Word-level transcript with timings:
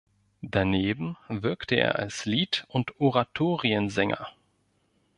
Daneben 0.41 1.15
wirkte 1.27 1.75
er 1.75 1.99
als 1.99 2.25
Lied- 2.25 2.65
und 2.69 2.99
Oratorien-Sänger. 2.99 4.29